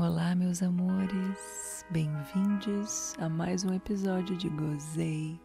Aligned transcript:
Olá, 0.00 0.34
meus 0.34 0.62
amores, 0.62 1.84
bem-vindos 1.90 3.12
a 3.18 3.28
mais 3.28 3.64
um 3.64 3.74
episódio 3.74 4.34
de 4.34 4.48
Gozei 4.48 5.38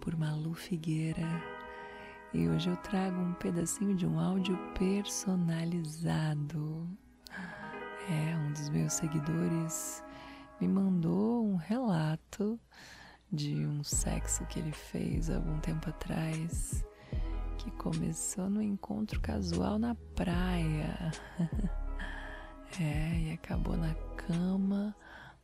por 0.00 0.16
Malu 0.16 0.52
Figueira. 0.52 1.22
E 2.32 2.48
hoje 2.48 2.70
eu 2.70 2.76
trago 2.78 3.20
um 3.20 3.34
pedacinho 3.34 3.94
de 3.94 4.04
um 4.04 4.18
áudio 4.18 4.58
personalizado. 4.76 6.88
É, 8.10 8.36
um 8.36 8.50
dos 8.50 8.68
meus 8.68 8.94
seguidores 8.94 10.02
me 10.60 10.66
mandou 10.66 11.46
um 11.46 11.54
relato 11.54 12.58
de 13.30 13.64
um 13.64 13.84
sexo 13.84 14.44
que 14.46 14.58
ele 14.58 14.72
fez 14.72 15.30
algum 15.30 15.60
tempo 15.60 15.88
atrás, 15.88 16.84
que 17.58 17.70
começou 17.70 18.50
no 18.50 18.60
encontro 18.60 19.20
casual 19.20 19.78
na 19.78 19.94
praia. 20.16 21.12
é, 22.80 23.18
e 23.20 23.32
acabou 23.32 23.76
na 23.76 23.94
cama 24.16 24.94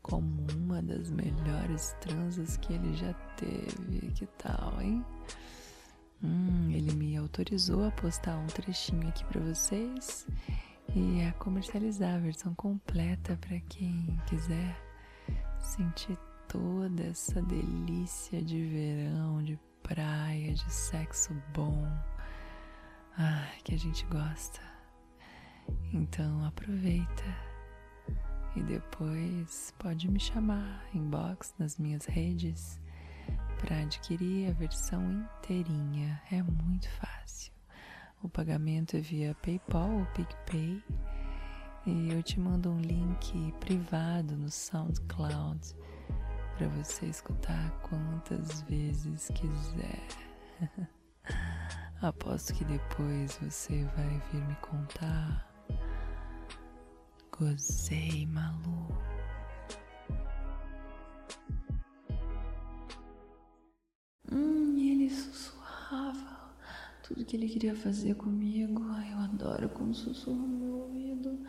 como 0.03 0.47
uma 0.57 0.83
das 0.83 1.11
melhores 1.11 1.95
transas 2.01 2.57
que 2.57 2.73
ele 2.73 2.95
já 2.95 3.13
teve. 3.37 4.11
Que 4.15 4.27
tal, 4.39 4.81
hein? 4.81 5.05
Hum, 6.23 6.71
ele 6.71 6.93
me 6.95 7.17
autorizou 7.17 7.87
a 7.87 7.91
postar 7.91 8.37
um 8.37 8.47
trechinho 8.47 9.09
aqui 9.09 9.25
para 9.25 9.41
vocês 9.41 10.27
e 10.95 11.23
a 11.23 11.33
comercializar 11.35 12.17
a 12.17 12.19
versão 12.19 12.55
completa 12.55 13.39
para 13.41 13.59
quem 13.61 14.21
quiser 14.27 14.77
sentir 15.61 16.19
toda 16.49 17.05
essa 17.05 17.41
delícia 17.43 18.43
de 18.43 18.63
verão, 18.65 19.43
de 19.43 19.59
praia, 19.83 20.53
de 20.53 20.73
sexo 20.73 21.35
bom, 21.55 21.87
ah, 23.17 23.49
que 23.65 23.75
a 23.75 23.79
gente 23.79 24.05
gosta. 24.07 24.70
Então 25.93 26.45
aproveita 26.45 27.25
e 28.57 28.63
depois 28.63 29.73
pode 29.79 30.11
me 30.11 30.19
chamar 30.19 30.85
inbox 30.95 31.55
nas 31.59 31.79
minhas 31.79 32.05
redes 32.05 32.81
para 33.59 33.81
adquirir 33.83 34.51
a 34.51 34.53
versão 34.53 35.03
inteirinha. 35.13 36.21
É 36.31 36.43
muito 36.43 36.89
fácil. 36.91 37.53
O 38.23 38.29
pagamento 38.29 38.97
é 38.97 39.01
via 39.01 39.35
PayPal 39.43 39.91
ou 39.91 40.07
PicPay 40.07 40.83
e 41.87 42.11
eu 42.11 42.23
te 42.23 42.39
mando 42.39 42.71
um 42.71 42.81
link 42.81 43.53
privado 43.61 44.37
no 44.37 44.51
SoundCloud 44.51 45.75
para 46.57 46.69
você 46.69 47.07
escutar 47.07 47.71
quantas 47.83 48.63
vezes 48.63 49.31
quiser. 49.35 50.07
Aposto 52.03 52.55
que 52.55 52.65
depois 52.65 53.39
você 53.39 53.85
vai 53.97 54.23
vir 54.31 54.43
me 54.47 54.55
contar. 54.57 55.50
Gozei, 57.41 58.27
Malu. 58.27 58.87
Hum, 64.31 64.77
ele 64.77 65.09
sussurrava 65.09 66.53
tudo 67.03 67.25
que 67.25 67.35
ele 67.37 67.49
queria 67.49 67.75
fazer 67.75 68.15
comigo. 68.17 68.85
Ai, 68.91 69.15
eu 69.15 69.19
adoro 69.21 69.71
como 69.71 69.95
sussurra 69.95 70.37
no 70.37 70.49
meu 70.49 70.75
ouvido. 70.81 71.41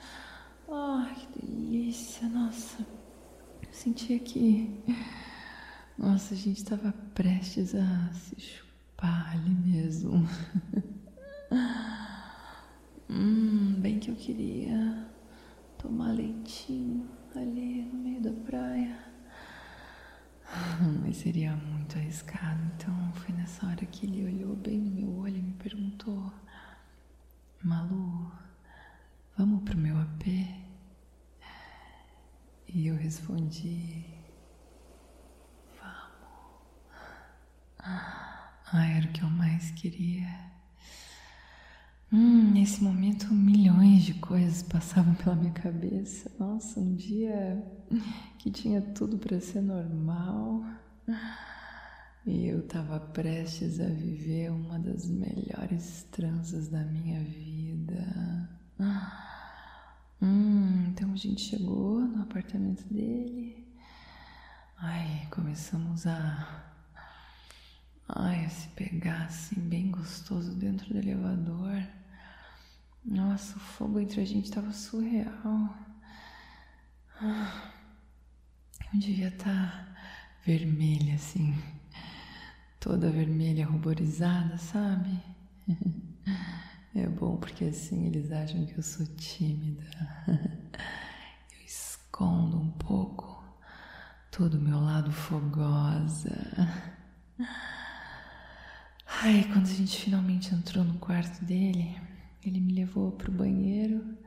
Ai, 0.71 1.13
que 1.13 1.45
delícia, 1.45 2.29
nossa. 2.29 2.87
Eu 3.61 3.73
sentia 3.73 4.17
que. 4.17 4.81
Nossa, 5.97 6.33
a 6.33 6.37
gente 6.37 6.59
estava 6.59 6.93
prestes 7.13 7.75
a 7.75 8.13
se 8.13 8.39
chupar 8.39 9.33
ali 9.33 9.49
mesmo. 9.49 10.25
hum, 13.09 13.75
bem 13.81 13.99
que 13.99 14.09
eu 14.09 14.15
queria 14.15 15.11
tomar 15.81 16.11
leitinho 16.11 17.09
ali 17.35 17.83
no 17.85 17.99
meio 17.99 18.21
da 18.21 18.31
praia. 18.45 19.03
Mas 21.01 21.17
seria 21.17 21.55
muito 21.55 21.97
arriscado. 21.97 22.61
Então 22.75 23.13
foi 23.13 23.33
nessa 23.33 23.65
hora 23.65 23.85
que 23.87 24.05
ele 24.05 24.23
olhou 24.25 24.55
bem 24.55 24.77
no 24.79 24.91
meu 24.91 25.17
olho 25.17 25.37
e 25.37 25.41
me 25.41 25.53
perguntou: 25.53 26.31
Malu, 27.63 28.31
vamos 29.35 29.63
pro 29.63 29.77
meu 29.77 29.97
AP? 29.97 30.27
E 32.67 32.87
eu 32.87 32.95
respondi: 32.95 34.05
Vamos. 35.79 36.91
Ah, 37.79 38.87
era 38.87 39.07
o 39.07 39.11
que 39.11 39.23
eu 39.23 39.29
mais 39.29 39.71
queria. 39.71 40.50
Hum, 42.13 42.51
nesse 42.51 42.83
momento, 42.83 43.33
milhões 43.33 44.03
de 44.03 44.13
coisas 44.15 44.61
passavam 44.63 45.13
pela 45.15 45.33
minha 45.35 45.53
cabeça. 45.53 46.29
Nossa, 46.37 46.79
um 46.79 46.93
dia 46.93 47.63
que 48.37 48.51
tinha 48.51 48.81
tudo 48.81 49.17
para 49.17 49.39
ser 49.39 49.61
normal. 49.61 50.61
E 52.25 52.47
eu 52.47 52.59
estava 52.59 52.99
prestes 52.99 53.79
a 53.79 53.85
viver 53.87 54.51
uma 54.51 54.77
das 54.77 55.07
melhores 55.09 56.03
transas 56.11 56.67
da 56.67 56.83
minha 56.83 57.23
vida. 57.23 58.49
Hum, 60.21 60.87
então 60.89 61.13
a 61.13 61.15
gente 61.15 61.41
chegou 61.41 62.01
no 62.01 62.23
apartamento 62.23 62.83
dele. 62.93 63.65
Ai, 64.77 65.27
começamos 65.31 66.05
a. 66.05 66.63
Ai, 68.07 68.47
se 68.49 68.67
pegar 68.69 69.25
assim, 69.25 69.59
bem 69.61 69.89
gostoso 69.89 70.53
dentro 70.55 70.89
do 70.89 70.97
elevador. 70.99 71.81
Nossa, 73.31 73.55
o 73.55 73.59
fogo 73.61 73.97
entre 73.97 74.19
a 74.19 74.25
gente 74.25 74.49
estava 74.49 74.73
surreal. 74.73 75.73
Eu 78.93 78.99
devia 78.99 79.29
estar 79.29 79.45
tá 79.45 79.87
vermelha, 80.45 81.15
assim, 81.15 81.55
toda 82.77 83.09
vermelha, 83.09 83.65
ruborizada, 83.65 84.57
sabe? 84.57 85.17
É 86.93 87.07
bom 87.07 87.37
porque 87.37 87.63
assim 87.63 88.07
eles 88.07 88.33
acham 88.33 88.65
que 88.65 88.77
eu 88.77 88.83
sou 88.83 89.05
tímida. 89.15 89.81
Eu 90.27 91.65
escondo 91.65 92.59
um 92.59 92.69
pouco 92.71 93.41
todo 94.29 94.55
o 94.55 94.61
meu 94.61 94.77
lado 94.77 95.09
fogosa. 95.09 96.35
Ai, 99.07 99.49
quando 99.53 99.67
a 99.67 99.73
gente 99.73 100.01
finalmente 100.01 100.53
entrou 100.53 100.83
no 100.83 100.95
quarto 100.95 101.45
dele, 101.45 101.97
ele 102.43 102.59
me 102.59 102.73
levou 102.73 103.11
pro 103.11 103.31
banheiro, 103.31 104.17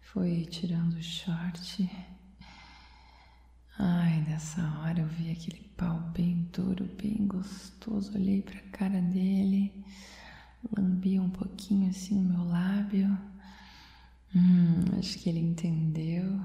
foi 0.00 0.44
tirando 0.46 0.94
o 0.94 1.02
short. 1.02 1.90
Ai, 3.78 4.22
nessa 4.28 4.62
hora 4.80 5.00
eu 5.00 5.06
vi 5.06 5.30
aquele 5.30 5.62
pau 5.76 6.00
bem 6.14 6.48
duro, 6.52 6.84
bem 7.00 7.26
gostoso. 7.26 8.14
Olhei 8.14 8.42
pra 8.42 8.60
cara 8.72 9.00
dele 9.00 9.72
lambi 10.76 11.18
um 11.18 11.30
pouquinho 11.30 11.90
assim 11.90 12.18
o 12.18 12.24
meu 12.24 12.44
lábio. 12.44 13.18
Hum, 14.34 14.98
acho 14.98 15.18
que 15.18 15.28
ele 15.28 15.40
entendeu. 15.40 16.40